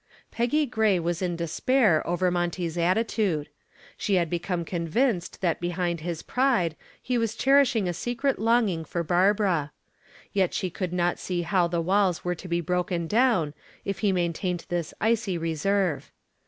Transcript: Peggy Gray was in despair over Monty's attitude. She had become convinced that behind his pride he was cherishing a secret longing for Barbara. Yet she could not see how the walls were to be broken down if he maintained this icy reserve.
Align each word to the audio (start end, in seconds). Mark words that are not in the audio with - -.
Peggy 0.31 0.65
Gray 0.65 0.97
was 0.97 1.21
in 1.21 1.35
despair 1.35 2.01
over 2.07 2.31
Monty's 2.31 2.75
attitude. 2.75 3.49
She 3.95 4.15
had 4.15 4.31
become 4.31 4.65
convinced 4.65 5.41
that 5.41 5.59
behind 5.61 5.99
his 5.99 6.23
pride 6.23 6.75
he 6.99 7.19
was 7.19 7.35
cherishing 7.35 7.87
a 7.87 7.93
secret 7.93 8.39
longing 8.39 8.83
for 8.83 9.03
Barbara. 9.03 9.71
Yet 10.33 10.55
she 10.55 10.71
could 10.71 10.91
not 10.91 11.19
see 11.19 11.43
how 11.43 11.67
the 11.67 11.81
walls 11.81 12.25
were 12.25 12.33
to 12.33 12.47
be 12.47 12.61
broken 12.61 13.05
down 13.05 13.53
if 13.85 13.99
he 13.99 14.11
maintained 14.11 14.65
this 14.69 14.91
icy 14.99 15.37
reserve. 15.37 16.11